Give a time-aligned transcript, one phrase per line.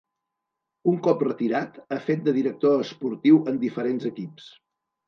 [0.91, 4.53] Un cop retirat, ha fet de director esportiu en diferents equips.